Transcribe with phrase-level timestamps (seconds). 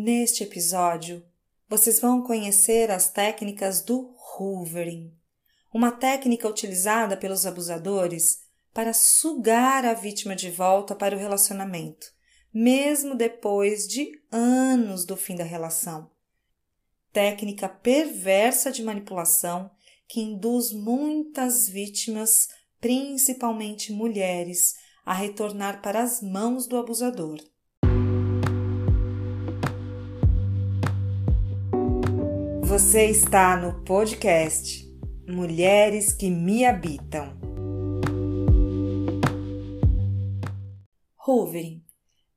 [0.00, 1.26] Neste episódio,
[1.68, 5.12] vocês vão conhecer as técnicas do hoovering,
[5.74, 12.06] uma técnica utilizada pelos abusadores para sugar a vítima de volta para o relacionamento,
[12.54, 16.08] mesmo depois de anos do fim da relação.
[17.12, 19.68] Técnica perversa de manipulação
[20.06, 22.46] que induz muitas vítimas,
[22.80, 27.40] principalmente mulheres, a retornar para as mãos do abusador.
[32.68, 34.86] Você está no podcast
[35.26, 37.34] Mulheres que me habitam.
[41.26, 41.82] Hoovering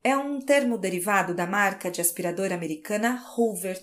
[0.01, 3.77] é um termo derivado da marca de aspirador americana Hoover,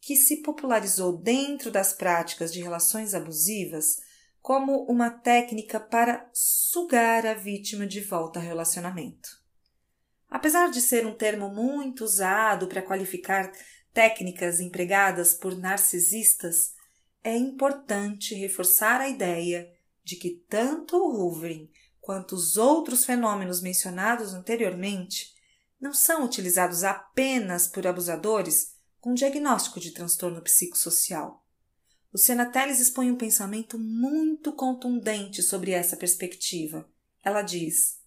[0.00, 3.98] que se popularizou dentro das práticas de relações abusivas
[4.40, 9.28] como uma técnica para sugar a vítima de volta ao relacionamento.
[10.30, 13.52] Apesar de ser um termo muito usado para qualificar
[13.92, 16.72] técnicas empregadas por narcisistas,
[17.22, 19.70] é importante reforçar a ideia
[20.02, 25.32] de que tanto o hoovering quanto os outros fenômenos mencionados anteriormente
[25.80, 31.44] não são utilizados apenas por abusadores com diagnóstico de transtorno psicossocial.
[32.12, 36.88] Luciana Teles expõe um pensamento muito contundente sobre essa perspectiva.
[37.22, 38.01] Ela diz: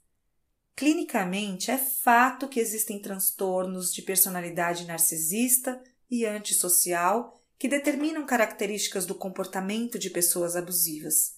[0.75, 9.15] Clinicamente, é fato que existem transtornos de personalidade narcisista e antissocial que determinam características do
[9.15, 11.37] comportamento de pessoas abusivas.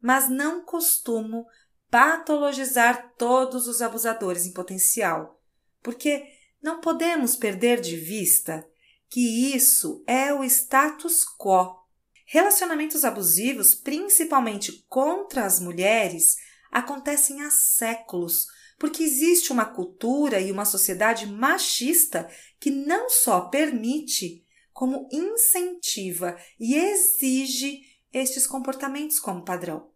[0.00, 1.46] Mas não costumo
[1.90, 5.38] patologizar todos os abusadores em potencial,
[5.82, 6.26] porque
[6.62, 8.66] não podemos perder de vista
[9.10, 11.82] que isso é o status quo.
[12.24, 16.36] Relacionamentos abusivos, principalmente contra as mulheres,
[16.72, 18.48] acontecem há séculos
[18.82, 26.74] porque existe uma cultura e uma sociedade machista que não só permite, como incentiva e
[26.74, 29.92] exige estes comportamentos como padrão.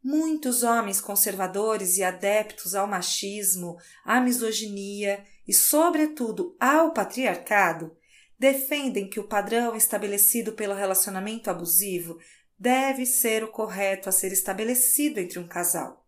[0.00, 7.96] Muitos homens conservadores e adeptos ao machismo, à misoginia e, sobretudo, ao patriarcado
[8.38, 12.18] defendem que o padrão estabelecido pelo relacionamento abusivo
[12.58, 16.04] deve ser o correto a ser estabelecido entre um casal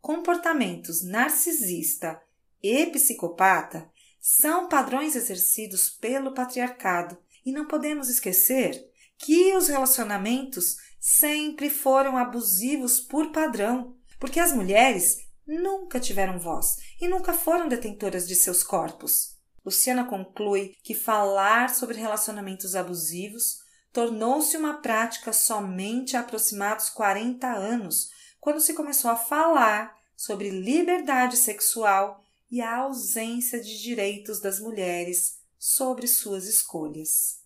[0.00, 2.20] comportamentos narcisista
[2.62, 3.90] e psicopata
[4.20, 13.00] são padrões exercidos pelo patriarcado e não podemos esquecer que os relacionamentos sempre foram abusivos
[13.00, 19.36] por padrão, porque as mulheres nunca tiveram voz e nunca foram detentoras de seus corpos.
[19.64, 23.58] Luciana conclui que falar sobre relacionamentos abusivos
[23.98, 31.36] tornou-se uma prática somente há aproximados 40 anos, quando se começou a falar sobre liberdade
[31.36, 37.42] sexual e a ausência de direitos das mulheres sobre suas escolhas.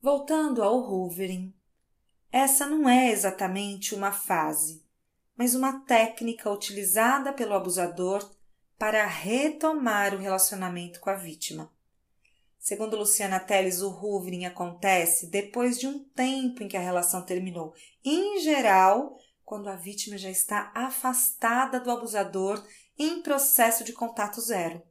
[0.00, 1.54] Voltando ao hoovering,
[2.32, 4.82] essa não é exatamente uma fase,
[5.36, 8.26] mas uma técnica utilizada pelo abusador
[8.78, 11.70] para retomar o relacionamento com a vítima.
[12.58, 17.72] Segundo Luciana Teles, o hoovering acontece depois de um tempo em que a relação terminou,
[18.04, 22.62] em geral quando a vítima já está afastada do abusador
[22.98, 24.82] em processo de contato zero.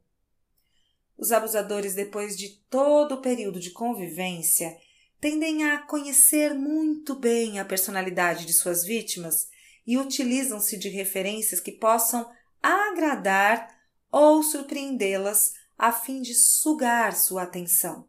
[1.16, 4.76] Os abusadores, depois de todo o período de convivência,
[5.20, 9.48] tendem a conhecer muito bem a personalidade de suas vítimas
[9.86, 12.28] e utilizam-se de referências que possam
[12.62, 13.68] agradar
[14.10, 18.08] ou surpreendê-las a fim de sugar sua atenção.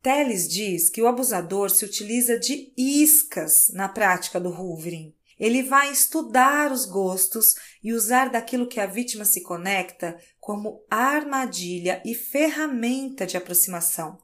[0.00, 5.12] Teles diz que o abusador se utiliza de iscas na prática do hoovering.
[5.38, 12.00] Ele vai estudar os gostos e usar daquilo que a vítima se conecta como armadilha
[12.04, 14.18] e ferramenta de aproximação.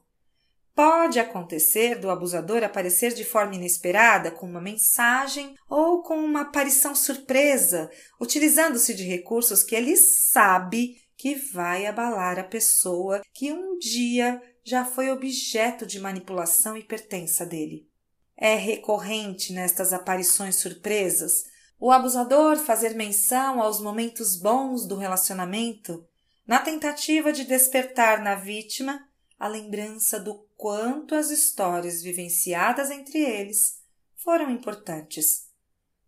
[0.73, 6.93] Pode acontecer do abusador aparecer de forma inesperada com uma mensagem ou com uma aparição
[6.93, 7.89] surpresa,
[8.19, 14.83] utilizando-se de recursos que ele sabe que vai abalar a pessoa que um dia já
[14.83, 17.87] foi objeto de manipulação e pertença dele.
[18.35, 21.45] É recorrente nestas aparições surpresas
[21.79, 26.07] o abusador fazer menção aos momentos bons do relacionamento,
[26.47, 29.07] na tentativa de despertar na vítima
[29.37, 33.79] a lembrança do quanto as histórias vivenciadas entre eles
[34.15, 35.49] foram importantes.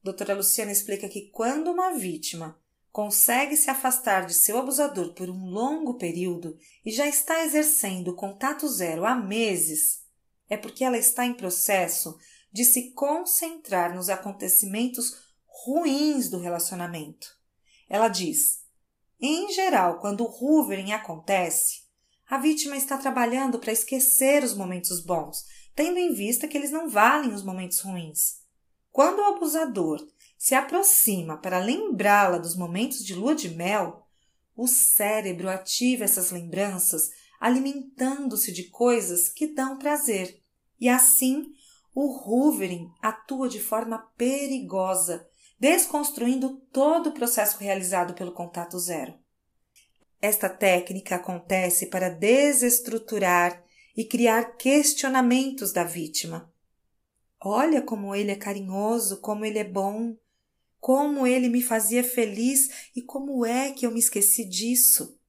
[0.02, 2.60] Doutora Luciana explica que quando uma vítima
[2.92, 8.68] consegue se afastar de seu abusador por um longo período e já está exercendo contato
[8.68, 10.04] zero há meses,
[10.50, 12.18] é porque ela está em processo
[12.51, 15.13] de se concentrar nos acontecimentos
[15.66, 17.28] ruins do relacionamento.
[17.89, 18.63] Ela diz:
[19.19, 21.88] em geral, quando o hoovering acontece,
[22.30, 26.90] A vítima está trabalhando para esquecer os momentos bons, tendo em vista que eles não
[26.90, 28.42] valem os momentos ruins.
[28.92, 30.06] Quando o abusador
[30.38, 34.06] se aproxima para lembrá-la dos momentos de lua de mel,
[34.56, 40.42] o cérebro ativa essas lembranças alimentando-se de coisas que dão prazer.
[40.80, 41.45] E assim,
[41.94, 45.28] o hoovering atua de forma perigosa,
[45.60, 49.13] desconstruindo todo o processo realizado pelo contato zero.
[50.22, 53.63] Esta técnica acontece para desestruturar
[53.95, 56.51] e criar questionamentos da vítima.
[57.40, 60.16] Olha como ele é carinhoso, como ele é bom,
[60.80, 65.20] como ele me fazia feliz e como é que eu me esqueci disso.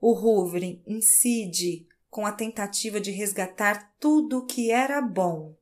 [0.00, 5.56] O hoovering incide com a tentativa de resgatar tudo o que era bom,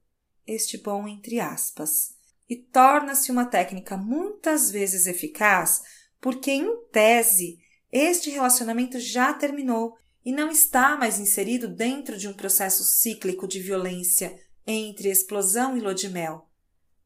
[0.47, 2.15] este bom entre aspas,
[2.49, 5.83] e torna-se uma técnica muitas vezes eficaz
[6.21, 7.59] porque, em tese,
[7.93, 13.61] este relacionamento já terminou e não está mais inserido dentro de um processo cíclico de
[13.61, 16.50] violência entre explosão e lua-de-mel.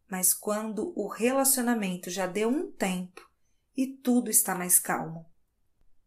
[0.08, 3.22] Mas quando o relacionamento já deu um tempo
[3.76, 5.26] e tudo está mais calmo.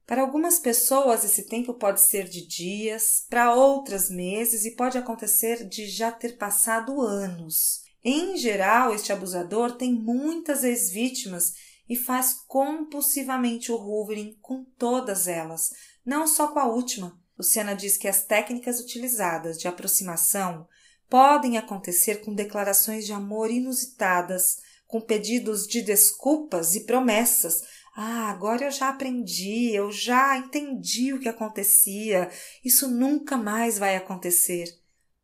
[0.05, 5.67] Para algumas pessoas, esse tempo pode ser de dias, para outras meses e pode acontecer
[5.67, 7.81] de já ter passado anos.
[8.01, 11.53] Em geral, este abusador tem muitas ex-vítimas
[11.89, 15.71] e faz compulsivamente o hoovering com todas elas,
[16.05, 17.19] não só com a última.
[17.37, 20.67] Luciana diz que as técnicas utilizadas de aproximação
[21.09, 27.63] podem acontecer com declarações de amor inusitadas, com pedidos de desculpas e promessas,
[27.99, 32.29] ah, agora eu já aprendi, eu já entendi o que acontecia,
[32.63, 34.67] isso nunca mais vai acontecer.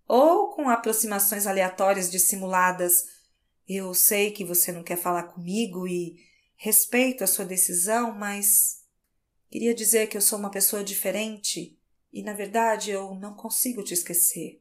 [0.07, 3.05] Ou com aproximações aleatórias dissimuladas.
[3.69, 6.15] Eu sei que você não quer falar comigo e
[6.55, 8.81] respeito a sua decisão, mas
[9.51, 11.77] queria dizer que eu sou uma pessoa diferente
[12.11, 14.59] e, na verdade, eu não consigo te esquecer.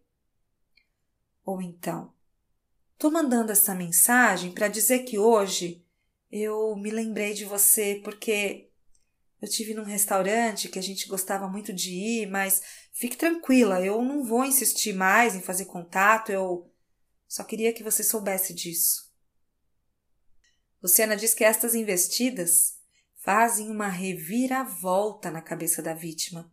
[1.45, 2.13] Ou então,
[2.97, 5.85] tô mandando essa mensagem para dizer que hoje
[6.31, 8.71] eu me lembrei de você porque
[9.41, 12.63] eu tive num restaurante que a gente gostava muito de ir, mas
[12.93, 16.73] fique tranquila, eu não vou insistir mais em fazer contato, eu
[17.27, 19.11] só queria que você soubesse disso.
[20.81, 22.79] Luciana diz que estas investidas
[23.17, 26.52] fazem uma reviravolta na cabeça da vítima,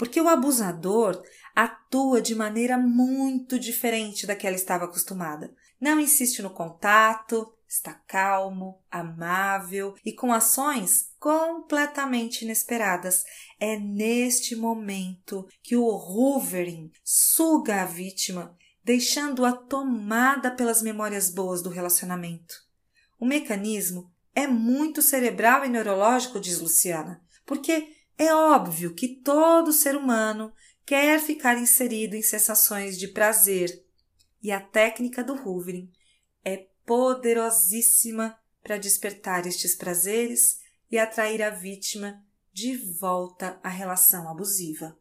[0.00, 1.22] porque o abusador
[1.54, 5.54] atua de maneira muito diferente da que ela estava acostumada.
[5.78, 13.24] Não insiste no contato, está calmo, amável e com ações completamente inesperadas.
[13.60, 21.68] É neste momento que o hoovering suga a vítima, deixando-a tomada pelas memórias boas do
[21.68, 22.54] relacionamento.
[23.18, 29.96] O mecanismo é muito cerebral e neurológico, diz Luciana, porque é óbvio que todo ser
[29.96, 30.52] humano
[30.84, 33.82] quer ficar inserido em sensações de prazer,
[34.42, 35.90] e a técnica do hoovering
[36.44, 40.58] é poderosíssima para despertar estes prazeres
[40.90, 42.22] e atrair a vítima
[42.52, 44.94] de volta à relação abusiva.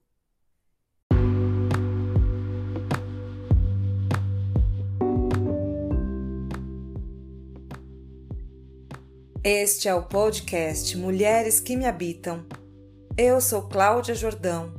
[9.44, 12.48] Este é o podcast Mulheres que Me Habitam.
[13.22, 14.72] Eu sou Cláudia Jordão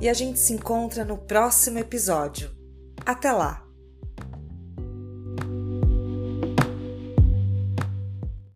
[0.00, 2.48] e a gente se encontra no próximo episódio.
[3.04, 3.65] Até lá!